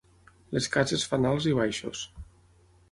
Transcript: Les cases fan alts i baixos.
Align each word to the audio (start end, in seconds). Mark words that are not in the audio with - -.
Les 0.57 0.69
cases 0.75 1.05
fan 1.11 1.29
alts 1.33 1.49
i 1.53 1.55
baixos. 1.61 2.05